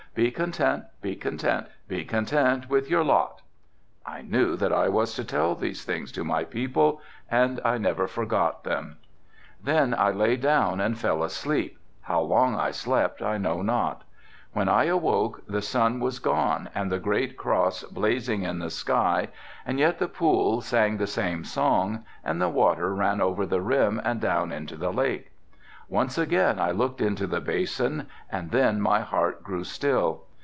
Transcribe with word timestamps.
"Be 0.13 0.29
content, 0.29 0.83
be 1.01 1.15
content, 1.15 1.67
be 1.87 2.03
content 2.03 2.69
with 2.69 2.89
your 2.89 3.01
lot." 3.01 3.43
"I 4.05 4.21
knew 4.21 4.57
that 4.57 4.73
I 4.73 4.89
was 4.89 5.13
to 5.15 5.23
tell 5.23 5.55
these 5.55 5.85
things 5.85 6.11
to 6.11 6.25
my 6.25 6.43
people 6.43 6.99
and 7.29 7.61
I 7.63 7.77
never 7.77 8.09
forgot 8.09 8.65
them." 8.65 8.97
"Then 9.63 9.95
I 9.97 10.11
lay 10.11 10.35
down 10.35 10.81
and 10.81 10.97
fell 10.97 11.23
asleep, 11.23 11.77
how 12.01 12.19
long 12.19 12.57
I 12.59 12.71
slept 12.71 13.21
I 13.21 13.37
know 13.37 13.61
not. 13.61 14.01
When 14.51 14.67
I 14.67 14.83
awoke 14.83 15.43
the 15.47 15.61
sun 15.61 16.01
was 16.01 16.19
gone 16.19 16.69
and 16.75 16.91
the 16.91 16.99
great 16.99 17.37
cross 17.37 17.83
blazing 17.83 18.43
in 18.43 18.59
the 18.59 18.69
sky 18.69 19.29
and 19.65 19.79
yet 19.79 19.97
the 19.99 20.09
pool 20.09 20.59
sang 20.59 20.97
the 20.97 21.07
same 21.07 21.45
song 21.45 22.03
and 22.21 22.41
the 22.41 22.49
water 22.49 22.93
ran 22.93 23.21
over 23.21 23.45
the 23.45 23.61
rim 23.61 24.01
and 24.03 24.19
down 24.19 24.51
into 24.51 24.75
the 24.75 24.91
lake. 24.91 25.29
Once 25.89 26.17
again 26.17 26.57
I 26.57 26.71
looked 26.71 27.01
into 27.01 27.27
the 27.27 27.41
basin 27.41 28.07
and 28.31 28.49
then 28.51 28.79
my 28.79 29.01
heart 29.01 29.43
grew 29.43 29.65
still. 29.65 30.23